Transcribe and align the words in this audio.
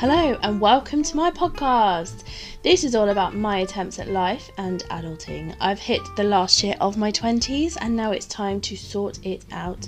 Hello, 0.00 0.38
and 0.42 0.62
welcome 0.62 1.02
to 1.02 1.14
my 1.14 1.30
podcast. 1.30 2.24
This 2.62 2.84
is 2.84 2.94
all 2.94 3.10
about 3.10 3.34
my 3.34 3.58
attempts 3.58 3.98
at 3.98 4.08
life 4.08 4.50
and 4.56 4.82
adulting. 4.84 5.54
I've 5.60 5.78
hit 5.78 6.00
the 6.16 6.24
last 6.24 6.62
year 6.62 6.74
of 6.80 6.96
my 6.96 7.12
20s, 7.12 7.76
and 7.78 7.96
now 7.96 8.10
it's 8.10 8.24
time 8.24 8.62
to 8.62 8.78
sort 8.78 9.18
it 9.26 9.44
out. 9.52 9.86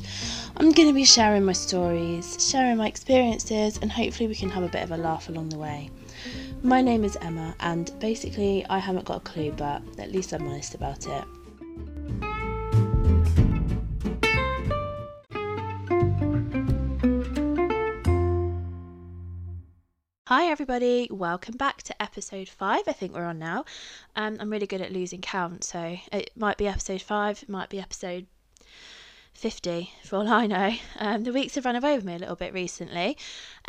I'm 0.59 0.71
going 0.73 0.89
to 0.89 0.93
be 0.93 1.07
sharing 1.07 1.47
my 1.47 1.55
stories, 1.55 2.37
sharing 2.47 2.77
my 2.77 2.89
experiences, 2.89 3.79
and 3.81 3.91
hopefully, 3.91 4.29
we 4.29 4.35
can 4.35 4.51
have 4.51 4.65
a 4.65 4.69
bit 4.69 4.83
of 4.83 4.91
a 4.91 4.99
laugh 4.99 5.31
along 5.31 5.49
the 5.49 5.57
way. 5.57 5.89
My 6.63 6.83
name 6.83 7.05
is 7.05 7.17
Emma, 7.23 7.55
and 7.61 7.91
basically, 7.99 8.67
I 8.69 8.81
haven't 8.81 9.07
got 9.07 9.17
a 9.17 9.21
clue, 9.21 9.53
but 9.53 9.81
at 9.99 10.13
least 10.13 10.35
I'm 10.35 10.47
honest 10.47 10.75
about 10.75 11.07
it. 11.07 11.25
Hi, 20.35 20.47
everybody, 20.47 21.09
welcome 21.11 21.59
back 21.59 21.83
to 21.83 22.03
episode 22.03 22.49
five. 22.49 22.85
I 22.87 22.95
think 22.95 23.13
we're 23.13 23.27
on 23.27 23.39
now. 23.39 23.67
Um, 24.17 24.39
I'm 24.41 24.49
really 24.49 24.67
good 24.67 24.81
at 24.81 24.91
losing 24.91 25.21
count, 25.21 25.63
so 25.63 25.99
it 26.11 26.31
might 26.35 26.57
be 26.57 26.67
episode 26.67 27.03
five, 27.03 27.43
it 27.43 27.51
might 27.51 27.69
be 27.69 27.79
episode 27.79 28.25
50 29.35 29.93
for 30.03 30.17
all 30.17 30.29
I 30.29 30.47
know. 30.47 30.73
Um, 30.99 31.25
the 31.25 31.35
weeks 31.35 31.57
have 31.57 31.67
run 31.67 31.77
away 31.77 31.97
with 31.97 32.07
me 32.07 32.15
a 32.15 32.19
little 32.19 32.35
bit 32.35 32.55
recently. 32.55 33.19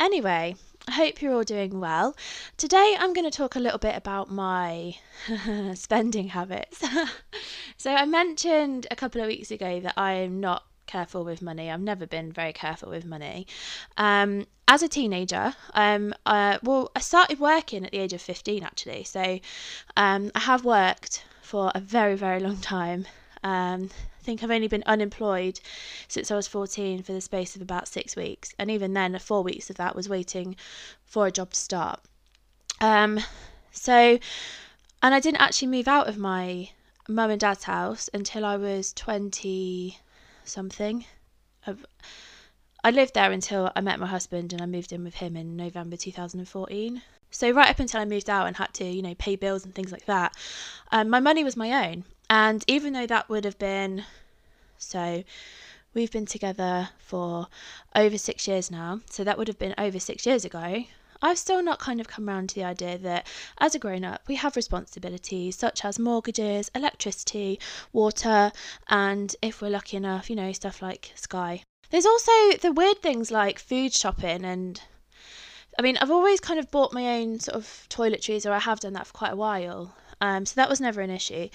Anyway, 0.00 0.56
I 0.88 0.90
hope 0.90 1.20
you're 1.20 1.34
all 1.34 1.42
doing 1.42 1.80
well. 1.80 2.16
Today 2.56 2.96
I'm 2.98 3.12
going 3.12 3.30
to 3.30 3.36
talk 3.36 3.56
a 3.56 3.60
little 3.60 3.78
bit 3.78 3.94
about 3.94 4.30
my 4.30 4.96
spending 5.74 6.28
habits. 6.28 6.82
so, 7.76 7.94
I 7.94 8.06
mentioned 8.06 8.86
a 8.90 8.96
couple 8.96 9.20
of 9.20 9.26
weeks 9.26 9.50
ago 9.50 9.80
that 9.80 9.92
I 9.98 10.14
am 10.14 10.40
not 10.40 10.64
careful 10.94 11.24
with 11.24 11.42
money. 11.42 11.68
I've 11.70 11.80
never 11.80 12.06
been 12.06 12.30
very 12.30 12.52
careful 12.52 12.90
with 12.90 13.04
money. 13.04 13.48
Um, 13.96 14.46
as 14.68 14.80
a 14.80 14.88
teenager, 14.88 15.54
um, 15.74 16.14
uh, 16.24 16.58
well, 16.62 16.92
I 16.94 17.00
started 17.00 17.40
working 17.40 17.84
at 17.84 17.90
the 17.90 17.98
age 17.98 18.12
of 18.12 18.22
15 18.22 18.62
actually. 18.62 19.02
So 19.02 19.40
um, 19.96 20.30
I 20.36 20.40
have 20.50 20.64
worked 20.64 21.24
for 21.42 21.72
a 21.74 21.80
very, 21.80 22.14
very 22.14 22.38
long 22.38 22.58
time. 22.58 23.06
Um, 23.42 23.90
I 24.20 24.22
think 24.22 24.42
I've 24.42 24.52
only 24.52 24.68
been 24.68 24.84
unemployed 24.86 25.58
since 26.06 26.30
I 26.30 26.36
was 26.36 26.46
14 26.46 27.02
for 27.02 27.12
the 27.12 27.20
space 27.20 27.56
of 27.56 27.62
about 27.62 27.88
six 27.88 28.14
weeks. 28.14 28.54
And 28.56 28.70
even 28.70 28.94
then, 28.94 29.18
four 29.18 29.42
weeks 29.42 29.70
of 29.70 29.76
that 29.76 29.96
was 29.96 30.08
waiting 30.08 30.54
for 31.04 31.26
a 31.26 31.32
job 31.32 31.50
to 31.50 31.58
start. 31.58 32.00
Um, 32.80 33.18
so, 33.72 34.18
and 35.02 35.12
I 35.12 35.18
didn't 35.18 35.42
actually 35.42 35.68
move 35.76 35.88
out 35.88 36.08
of 36.08 36.16
my 36.16 36.70
mum 37.08 37.30
and 37.30 37.40
dad's 37.40 37.64
house 37.64 38.08
until 38.14 38.44
I 38.44 38.56
was 38.56 38.92
20 38.92 39.98
something. 40.48 41.04
I 42.84 42.90
lived 42.90 43.14
there 43.14 43.32
until 43.32 43.72
I 43.74 43.80
met 43.80 43.98
my 43.98 44.06
husband 44.06 44.52
and 44.52 44.60
I 44.60 44.66
moved 44.66 44.92
in 44.92 45.04
with 45.04 45.14
him 45.14 45.36
in 45.36 45.56
November 45.56 45.96
2014. 45.96 47.02
So 47.30 47.50
right 47.50 47.70
up 47.70 47.78
until 47.78 48.00
I 48.00 48.04
moved 48.04 48.28
out 48.28 48.46
and 48.46 48.56
had 48.56 48.74
to, 48.74 48.84
you 48.84 49.02
know, 49.02 49.14
pay 49.14 49.36
bills 49.36 49.64
and 49.64 49.74
things 49.74 49.90
like 49.90 50.04
that, 50.04 50.36
um, 50.92 51.08
my 51.08 51.18
money 51.18 51.42
was 51.42 51.56
my 51.56 51.88
own. 51.88 52.04
And 52.28 52.62
even 52.66 52.92
though 52.92 53.06
that 53.06 53.28
would 53.28 53.44
have 53.44 53.58
been, 53.58 54.04
so 54.76 55.24
we've 55.94 56.12
been 56.12 56.26
together 56.26 56.90
for 56.98 57.48
over 57.94 58.18
six 58.18 58.46
years 58.46 58.70
now, 58.70 59.00
so 59.10 59.24
that 59.24 59.38
would 59.38 59.48
have 59.48 59.58
been 59.58 59.74
over 59.78 59.98
six 59.98 60.26
years 60.26 60.44
ago. 60.44 60.84
I've 61.24 61.38
still 61.38 61.62
not 61.62 61.78
kind 61.78 62.02
of 62.02 62.06
come 62.06 62.28
around 62.28 62.50
to 62.50 62.54
the 62.56 62.64
idea 62.64 62.98
that 62.98 63.26
as 63.56 63.74
a 63.74 63.78
grown 63.78 64.04
up, 64.04 64.20
we 64.28 64.34
have 64.34 64.56
responsibilities 64.56 65.56
such 65.56 65.82
as 65.82 65.98
mortgages, 65.98 66.70
electricity, 66.74 67.58
water, 67.94 68.52
and 68.88 69.34
if 69.40 69.62
we're 69.62 69.70
lucky 69.70 69.96
enough, 69.96 70.28
you 70.28 70.36
know, 70.36 70.52
stuff 70.52 70.82
like 70.82 71.12
Sky. 71.14 71.62
There's 71.88 72.04
also 72.04 72.30
the 72.60 72.72
weird 72.72 73.00
things 73.00 73.30
like 73.30 73.58
food 73.58 73.94
shopping 73.94 74.44
and 74.44 74.82
I 75.78 75.82
mean, 75.82 75.96
I've 75.96 76.10
always 76.10 76.40
kind 76.40 76.60
of 76.60 76.70
bought 76.70 76.92
my 76.92 77.18
own 77.18 77.40
sort 77.40 77.56
of 77.56 77.86
toiletries, 77.88 78.44
or 78.44 78.52
I 78.52 78.58
have 78.58 78.80
done 78.80 78.92
that 78.92 79.06
for 79.06 79.14
quite 79.14 79.32
a 79.32 79.36
while. 79.36 79.96
Um, 80.20 80.44
so 80.44 80.54
that 80.56 80.68
was 80.68 80.80
never 80.80 81.00
an 81.00 81.10
issue. 81.10 81.48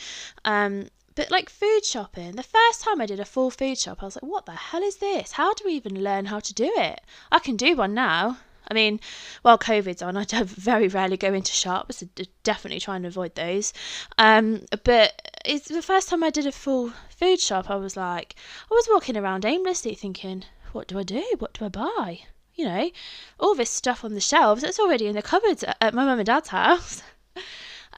Um, 0.44 0.90
but 1.14 1.30
like 1.30 1.48
food 1.48 1.86
shopping, 1.86 2.36
the 2.36 2.44
first 2.44 2.82
time 2.82 3.00
I 3.00 3.06
did 3.06 3.20
a 3.20 3.26
full 3.26 3.52
food 3.52 3.78
shop, 3.78 4.02
I 4.02 4.06
was 4.06 4.16
like, 4.16 4.30
what 4.30 4.48
the 4.48 4.54
hell 4.54 4.82
is 4.82 4.98
this? 4.98 5.34
How 5.34 5.54
do 5.54 5.64
we 5.66 5.74
even 5.74 6.04
learn 6.04 6.26
how 6.26 6.40
to 6.40 6.54
do 6.56 6.74
it? 6.76 7.02
I 7.32 7.38
can 7.38 7.56
do 7.56 7.76
one 7.76 7.94
now. 7.94 8.38
I 8.70 8.74
mean, 8.74 9.00
while 9.42 9.58
COVID's 9.58 10.02
on, 10.02 10.18
I 10.18 10.26
very 10.44 10.88
rarely 10.88 11.18
go 11.18 11.34
into 11.34 11.52
shops. 11.52 11.98
So 11.98 12.08
definitely 12.44 12.80
try 12.80 12.96
and 12.96 13.06
avoid 13.06 13.36
those. 13.36 13.74
Um, 14.18 14.66
but 14.84 15.40
it's 15.46 15.68
the 15.68 15.82
first 15.82 16.10
time 16.10 16.24
I 16.24 16.30
did 16.30 16.46
a 16.46 16.52
full 16.52 16.94
food 17.10 17.40
shop. 17.40 17.70
I 17.70 17.76
was 17.76 17.98
like, 17.98 18.36
I 18.70 18.74
was 18.74 18.88
walking 18.92 19.18
around 19.18 19.46
aimlessly, 19.46 19.96
thinking, 19.96 20.44
what 20.72 20.88
do 20.88 21.00
I 21.00 21.04
do? 21.04 21.24
What 21.40 21.54
do 21.54 21.66
I 21.66 21.70
buy? 21.70 22.22
You 22.56 22.66
know, 22.66 22.92
all 23.40 23.56
this 23.56 23.70
stuff 23.70 24.04
on 24.04 24.14
the 24.14 24.20
shelves. 24.20 24.64
It's 24.64 24.80
already 24.80 25.08
in 25.08 25.16
the 25.16 25.22
cupboards 25.22 25.64
at 25.64 25.94
my 25.94 26.06
mum 26.06 26.20
and 26.20 26.26
dad's 26.26 26.50
house. 26.50 27.02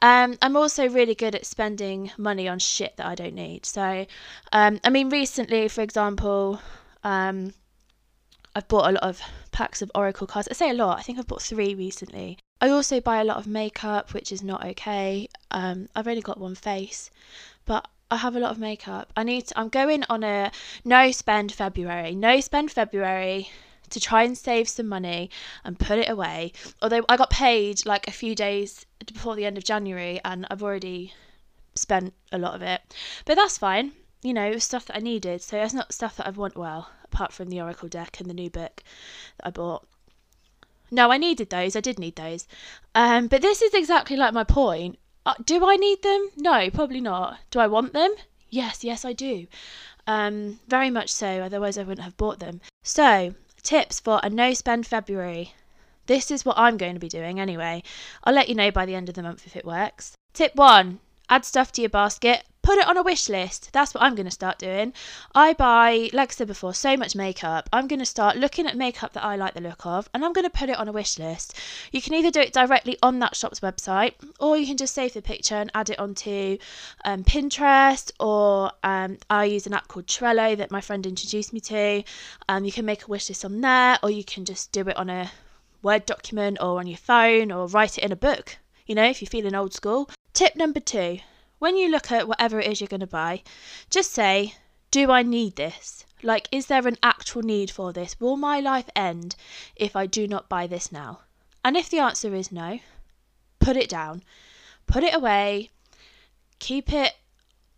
Um, 0.02 0.36
I'm 0.42 0.56
also 0.56 0.88
really 0.88 1.14
good 1.14 1.36
at 1.36 1.46
spending 1.46 2.10
money 2.18 2.48
on 2.48 2.58
shit 2.58 2.96
that 2.96 3.06
I 3.06 3.14
don't 3.14 3.36
need. 3.36 3.64
So, 3.64 4.04
um, 4.52 4.80
I 4.82 4.90
mean, 4.90 5.10
recently, 5.10 5.68
for 5.68 5.80
example, 5.82 6.60
um, 7.04 7.54
I've 8.54 8.68
bought 8.68 8.90
a 8.90 8.92
lot 8.92 9.02
of 9.02 9.22
packs 9.50 9.80
of 9.80 9.90
Oracle 9.94 10.26
cards. 10.26 10.48
I 10.50 10.52
say 10.52 10.68
a 10.68 10.74
lot, 10.74 10.98
I 10.98 11.02
think 11.02 11.18
I've 11.18 11.26
bought 11.26 11.42
three 11.42 11.74
recently. 11.74 12.38
I 12.60 12.68
also 12.68 13.00
buy 13.00 13.20
a 13.20 13.24
lot 13.24 13.38
of 13.38 13.46
makeup, 13.46 14.12
which 14.12 14.30
is 14.30 14.42
not 14.42 14.64
okay. 14.64 15.28
Um, 15.50 15.88
I've 15.96 16.06
only 16.06 16.20
got 16.20 16.38
one 16.38 16.54
face, 16.54 17.10
but 17.64 17.88
I 18.10 18.16
have 18.16 18.36
a 18.36 18.40
lot 18.40 18.50
of 18.50 18.58
makeup. 18.58 19.10
I 19.16 19.22
need 19.22 19.46
to, 19.46 19.58
I'm 19.58 19.70
going 19.70 20.04
on 20.10 20.22
a 20.22 20.52
no 20.84 21.10
spend 21.12 21.50
February. 21.52 22.14
No 22.14 22.40
spend 22.40 22.70
February 22.70 23.48
to 23.88 23.98
try 23.98 24.22
and 24.22 24.36
save 24.36 24.68
some 24.68 24.86
money 24.86 25.30
and 25.64 25.78
put 25.78 25.98
it 25.98 26.10
away. 26.10 26.52
Although 26.82 27.04
I 27.08 27.16
got 27.16 27.30
paid 27.30 27.86
like 27.86 28.06
a 28.06 28.12
few 28.12 28.34
days 28.34 28.84
before 29.06 29.34
the 29.34 29.46
end 29.46 29.56
of 29.56 29.64
January 29.64 30.20
and 30.26 30.46
I've 30.50 30.62
already 30.62 31.14
spent 31.74 32.12
a 32.30 32.38
lot 32.38 32.54
of 32.54 32.60
it. 32.60 32.82
But 33.24 33.36
that's 33.36 33.56
fine. 33.56 33.92
You 34.22 34.34
know, 34.34 34.46
it 34.46 34.54
was 34.54 34.64
stuff 34.64 34.86
that 34.86 34.96
I 34.96 35.00
needed. 35.00 35.40
So 35.40 35.56
it's 35.56 35.74
not 35.74 35.94
stuff 35.94 36.16
that 36.18 36.26
I 36.26 36.30
want 36.30 36.56
well 36.56 36.90
apart 37.12 37.32
from 37.32 37.48
the 37.48 37.60
Oracle 37.60 37.88
deck 37.88 38.20
and 38.20 38.28
the 38.28 38.34
new 38.34 38.50
book 38.50 38.82
that 39.36 39.46
I 39.46 39.50
bought. 39.50 39.86
No, 40.90 41.10
I 41.10 41.18
needed 41.18 41.50
those. 41.50 41.76
I 41.76 41.80
did 41.80 41.98
need 41.98 42.16
those. 42.16 42.46
Um, 42.94 43.26
but 43.26 43.42
this 43.42 43.62
is 43.62 43.74
exactly 43.74 44.16
like 44.16 44.34
my 44.34 44.44
point. 44.44 44.98
Uh, 45.24 45.34
do 45.44 45.64
I 45.64 45.76
need 45.76 46.02
them? 46.02 46.30
No, 46.36 46.68
probably 46.70 47.00
not. 47.00 47.38
Do 47.50 47.60
I 47.60 47.66
want 47.66 47.92
them? 47.92 48.14
Yes, 48.50 48.84
yes, 48.84 49.04
I 49.04 49.12
do. 49.12 49.46
Um, 50.06 50.60
very 50.68 50.90
much 50.90 51.10
so. 51.10 51.40
Otherwise, 51.40 51.78
I 51.78 51.84
wouldn't 51.84 52.04
have 52.04 52.16
bought 52.16 52.40
them. 52.40 52.60
So, 52.82 53.34
tips 53.62 54.00
for 54.00 54.20
a 54.22 54.28
no 54.28 54.52
spend 54.52 54.86
February. 54.86 55.54
This 56.06 56.30
is 56.30 56.44
what 56.44 56.58
I'm 56.58 56.76
going 56.76 56.94
to 56.94 57.00
be 57.00 57.08
doing 57.08 57.38
anyway. 57.38 57.82
I'll 58.24 58.34
let 58.34 58.48
you 58.48 58.54
know 58.54 58.70
by 58.70 58.84
the 58.84 58.94
end 58.94 59.08
of 59.08 59.14
the 59.14 59.22
month 59.22 59.46
if 59.46 59.56
it 59.56 59.64
works. 59.64 60.14
Tip 60.34 60.54
one 60.56 61.00
add 61.28 61.44
stuff 61.46 61.72
to 61.72 61.80
your 61.80 61.88
basket 61.88 62.44
put 62.62 62.78
it 62.78 62.86
on 62.86 62.96
a 62.96 63.02
wish 63.02 63.28
list. 63.28 63.70
That's 63.72 63.92
what 63.92 64.02
I'm 64.02 64.14
going 64.14 64.26
to 64.26 64.30
start 64.30 64.58
doing. 64.58 64.92
I 65.34 65.52
buy, 65.52 66.10
like 66.12 66.30
I 66.30 66.34
said 66.34 66.46
before, 66.46 66.72
so 66.74 66.96
much 66.96 67.16
makeup. 67.16 67.68
I'm 67.72 67.88
going 67.88 67.98
to 67.98 68.06
start 68.06 68.36
looking 68.36 68.66
at 68.66 68.76
makeup 68.76 69.12
that 69.12 69.24
I 69.24 69.36
like 69.36 69.54
the 69.54 69.60
look 69.60 69.84
of 69.84 70.08
and 70.14 70.24
I'm 70.24 70.32
going 70.32 70.44
to 70.44 70.58
put 70.58 70.70
it 70.70 70.78
on 70.78 70.88
a 70.88 70.92
wish 70.92 71.18
list. 71.18 71.54
You 71.90 72.00
can 72.00 72.14
either 72.14 72.30
do 72.30 72.40
it 72.40 72.52
directly 72.52 72.96
on 73.02 73.18
that 73.18 73.34
shop's 73.34 73.60
website 73.60 74.14
or 74.38 74.56
you 74.56 74.66
can 74.66 74.76
just 74.76 74.94
save 74.94 75.12
the 75.12 75.22
picture 75.22 75.56
and 75.56 75.70
add 75.74 75.90
it 75.90 75.98
onto 75.98 76.58
um, 77.04 77.24
Pinterest 77.24 78.12
or 78.20 78.70
um, 78.84 79.18
I 79.28 79.44
use 79.46 79.66
an 79.66 79.74
app 79.74 79.88
called 79.88 80.06
Trello 80.06 80.56
that 80.56 80.70
my 80.70 80.80
friend 80.80 81.04
introduced 81.04 81.52
me 81.52 81.60
to. 81.60 82.04
Um, 82.48 82.64
you 82.64 82.72
can 82.72 82.84
make 82.84 83.02
a 83.04 83.08
wish 83.08 83.28
list 83.28 83.44
on 83.44 83.60
there 83.60 83.98
or 84.02 84.10
you 84.10 84.24
can 84.24 84.44
just 84.44 84.72
do 84.72 84.82
it 84.82 84.96
on 84.96 85.10
a 85.10 85.30
Word 85.82 86.06
document 86.06 86.58
or 86.60 86.78
on 86.78 86.86
your 86.86 86.96
phone 86.96 87.50
or 87.50 87.66
write 87.66 87.98
it 87.98 88.04
in 88.04 88.12
a 88.12 88.16
book, 88.16 88.56
you 88.86 88.94
know, 88.94 89.04
if 89.04 89.20
you're 89.20 89.28
feeling 89.28 89.54
old 89.54 89.74
school. 89.74 90.08
Tip 90.32 90.54
number 90.54 90.78
two 90.78 91.18
when 91.62 91.76
you 91.76 91.88
look 91.88 92.10
at 92.10 92.26
whatever 92.26 92.58
it 92.58 92.66
is 92.66 92.80
you're 92.80 92.88
going 92.88 92.98
to 92.98 93.06
buy, 93.06 93.40
just 93.88 94.10
say, 94.10 94.56
Do 94.90 95.12
I 95.12 95.22
need 95.22 95.54
this? 95.54 96.04
Like, 96.20 96.48
is 96.50 96.66
there 96.66 96.88
an 96.88 96.96
actual 97.04 97.42
need 97.42 97.70
for 97.70 97.92
this? 97.92 98.18
Will 98.18 98.36
my 98.36 98.58
life 98.58 98.90
end 98.96 99.36
if 99.76 99.94
I 99.94 100.06
do 100.06 100.26
not 100.26 100.48
buy 100.48 100.66
this 100.66 100.90
now? 100.90 101.20
And 101.64 101.76
if 101.76 101.88
the 101.88 102.00
answer 102.00 102.34
is 102.34 102.50
no, 102.50 102.80
put 103.60 103.76
it 103.76 103.88
down, 103.88 104.24
put 104.88 105.04
it 105.04 105.14
away, 105.14 105.70
keep 106.58 106.92
it 106.92 107.12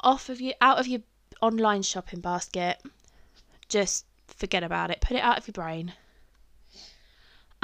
off 0.00 0.30
of 0.30 0.40
you, 0.40 0.54
out 0.62 0.78
of 0.78 0.86
your 0.86 1.02
online 1.42 1.82
shopping 1.82 2.20
basket. 2.20 2.80
Just 3.68 4.06
forget 4.28 4.62
about 4.62 4.92
it, 4.92 5.02
put 5.02 5.18
it 5.18 5.22
out 5.22 5.36
of 5.36 5.46
your 5.46 5.52
brain. 5.52 5.92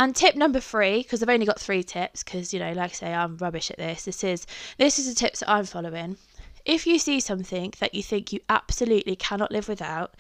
And 0.01 0.17
tip 0.17 0.35
number 0.35 0.61
three, 0.61 1.03
because 1.03 1.23
I've 1.23 1.29
only 1.29 1.45
got 1.45 1.61
three 1.61 1.83
tips, 1.83 2.23
because 2.25 2.55
you 2.55 2.59
know, 2.59 2.73
like 2.73 2.93
I 2.93 2.95
say, 2.95 3.13
I'm 3.13 3.37
rubbish 3.37 3.71
at 3.71 3.77
this. 3.77 4.07
This 4.07 4.25
is 4.25 4.47
this 4.79 4.99
is 4.99 5.07
the 5.07 5.15
tips 5.15 5.41
that 5.41 5.51
I'm 5.51 5.67
following. 5.67 6.17
If 6.65 6.87
you 6.87 6.99
see 6.99 7.21
something 7.21 7.75
that 7.81 7.95
you 7.95 8.03
think 8.03 8.33
you 8.33 8.41
absolutely 8.49 9.15
cannot 9.15 9.53
live 9.53 9.69
without, 9.69 10.15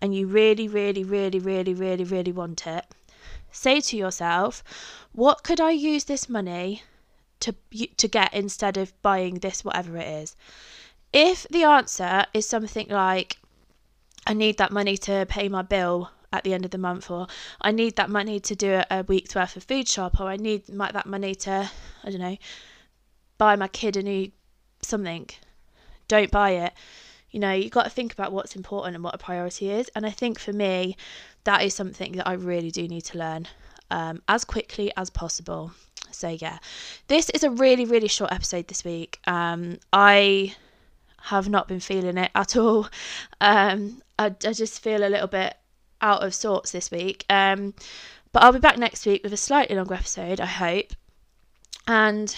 and 0.00 0.14
you 0.14 0.28
really, 0.28 0.68
really, 0.68 1.02
really, 1.02 1.40
really, 1.40 1.74
really, 1.74 2.04
really 2.04 2.30
want 2.30 2.64
it, 2.68 2.84
say 3.50 3.80
to 3.80 3.96
yourself, 3.96 4.62
"What 5.10 5.42
could 5.42 5.60
I 5.60 5.72
use 5.72 6.04
this 6.04 6.28
money 6.28 6.84
to 7.40 7.56
to 7.96 8.06
get 8.06 8.32
instead 8.32 8.76
of 8.76 9.02
buying 9.02 9.40
this 9.40 9.64
whatever 9.64 9.96
it 9.96 10.06
is?" 10.06 10.36
If 11.12 11.44
the 11.50 11.64
answer 11.64 12.26
is 12.32 12.48
something 12.48 12.86
like, 12.88 13.38
"I 14.28 14.32
need 14.32 14.58
that 14.58 14.70
money 14.70 14.96
to 14.98 15.26
pay 15.28 15.48
my 15.48 15.62
bill 15.62 16.12
at 16.34 16.42
the 16.42 16.52
end 16.52 16.64
of 16.64 16.72
the 16.72 16.78
month, 16.78 17.10
or 17.10 17.28
I 17.60 17.70
need 17.70 17.96
that 17.96 18.10
money 18.10 18.40
to 18.40 18.56
do 18.56 18.82
a, 18.90 19.04
week's 19.04 19.34
worth 19.34 19.56
of 19.56 19.64
food 19.64 19.88
shop, 19.88 20.20
or 20.20 20.26
I 20.26 20.36
need 20.36 20.68
my, 20.68 20.90
that 20.90 21.06
money 21.06 21.34
to, 21.36 21.70
I 22.02 22.10
don't 22.10 22.20
know, 22.20 22.36
buy 23.38 23.56
my 23.56 23.68
kid 23.68 23.96
a 23.96 24.02
new 24.02 24.32
something. 24.82 25.30
Don't 26.08 26.30
buy 26.30 26.50
it. 26.50 26.72
You 27.30 27.40
know, 27.40 27.52
you've 27.52 27.70
got 27.70 27.84
to 27.84 27.90
think 27.90 28.12
about 28.12 28.32
what's 28.32 28.56
important 28.56 28.94
and 28.96 29.04
what 29.04 29.14
a 29.14 29.18
priority 29.18 29.70
is. 29.70 29.90
And 29.94 30.04
I 30.04 30.10
think 30.10 30.38
for 30.38 30.52
me, 30.52 30.96
that 31.44 31.62
is 31.62 31.74
something 31.74 32.12
that 32.12 32.28
I 32.28 32.34
really 32.34 32.70
do 32.70 32.86
need 32.86 33.04
to 33.06 33.18
learn 33.18 33.48
um, 33.90 34.22
as 34.28 34.44
quickly 34.44 34.92
as 34.96 35.10
possible. 35.10 35.72
So, 36.10 36.28
yeah, 36.28 36.58
this 37.08 37.30
is 37.30 37.42
a 37.44 37.50
really, 37.50 37.84
really 37.84 38.08
short 38.08 38.32
episode 38.32 38.68
this 38.68 38.84
week. 38.84 39.20
Um, 39.26 39.78
I 39.92 40.54
have 41.22 41.48
not 41.48 41.68
been 41.68 41.80
feeling 41.80 42.18
it 42.18 42.30
at 42.34 42.56
all. 42.56 42.88
Um, 43.40 44.02
I, 44.18 44.26
I 44.26 44.52
just 44.52 44.80
feel 44.80 45.06
a 45.06 45.10
little 45.10 45.26
bit 45.26 45.54
out 46.04 46.22
of 46.22 46.34
sorts 46.34 46.70
this 46.70 46.90
week. 46.90 47.24
Um, 47.28 47.74
but 48.32 48.42
I'll 48.42 48.52
be 48.52 48.58
back 48.58 48.78
next 48.78 49.06
week 49.06 49.22
with 49.24 49.32
a 49.32 49.38
slightly 49.38 49.74
longer 49.74 49.94
episode, 49.94 50.40
I 50.40 50.46
hope. 50.46 50.92
And 51.88 52.34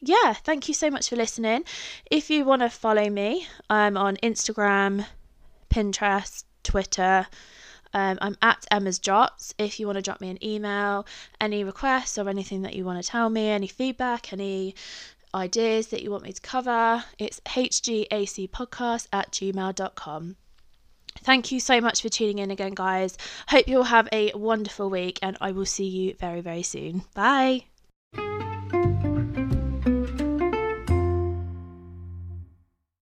yeah, 0.00 0.32
thank 0.32 0.66
you 0.68 0.74
so 0.74 0.90
much 0.90 1.10
for 1.10 1.16
listening. 1.16 1.64
If 2.10 2.30
you 2.30 2.44
want 2.44 2.62
to 2.62 2.70
follow 2.70 3.08
me, 3.10 3.46
I'm 3.68 3.96
on 3.96 4.16
Instagram, 4.16 5.06
Pinterest, 5.68 6.44
Twitter. 6.62 7.26
Um, 7.92 8.18
I'm 8.22 8.36
at 8.40 8.64
Emma's 8.70 8.98
Jots. 8.98 9.54
If 9.58 9.78
you 9.78 9.86
want 9.86 9.96
to 9.96 10.02
drop 10.02 10.20
me 10.20 10.30
an 10.30 10.42
email, 10.44 11.06
any 11.40 11.64
requests 11.64 12.16
or 12.16 12.28
anything 12.28 12.62
that 12.62 12.74
you 12.74 12.84
want 12.84 13.02
to 13.02 13.08
tell 13.08 13.28
me, 13.28 13.48
any 13.48 13.66
feedback, 13.66 14.32
any 14.32 14.74
ideas 15.34 15.88
that 15.88 16.02
you 16.02 16.10
want 16.10 16.24
me 16.24 16.32
to 16.32 16.40
cover, 16.40 17.04
it's 17.18 17.40
hgacpodcast 17.40 19.08
at 19.12 19.32
gmail.com. 19.32 20.36
Thank 21.22 21.52
you 21.52 21.60
so 21.60 21.80
much 21.80 22.02
for 22.02 22.08
tuning 22.08 22.38
in 22.38 22.50
again, 22.50 22.72
guys. 22.74 23.16
Hope 23.48 23.68
you'll 23.68 23.84
have 23.84 24.08
a 24.12 24.32
wonderful 24.34 24.90
week, 24.90 25.18
and 25.22 25.36
I 25.40 25.52
will 25.52 25.66
see 25.66 25.86
you 25.86 26.14
very, 26.18 26.40
very 26.40 26.62
soon. 26.62 27.04
Bye. 27.14 27.69